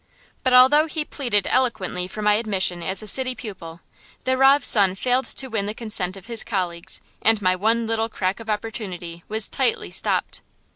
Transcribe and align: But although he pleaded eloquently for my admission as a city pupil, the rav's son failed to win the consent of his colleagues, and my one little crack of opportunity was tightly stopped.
But 0.41 0.51
although 0.51 0.87
he 0.87 1.05
pleaded 1.05 1.45
eloquently 1.45 2.07
for 2.07 2.23
my 2.23 2.33
admission 2.33 2.81
as 2.81 3.03
a 3.03 3.07
city 3.07 3.35
pupil, 3.35 3.81
the 4.23 4.35
rav's 4.35 4.65
son 4.67 4.95
failed 4.95 5.25
to 5.25 5.47
win 5.47 5.67
the 5.67 5.75
consent 5.75 6.17
of 6.17 6.25
his 6.25 6.43
colleagues, 6.43 7.01
and 7.21 7.39
my 7.39 7.55
one 7.55 7.85
little 7.85 8.09
crack 8.09 8.39
of 8.39 8.49
opportunity 8.49 9.23
was 9.27 9.47
tightly 9.47 9.91
stopped. 9.91 10.41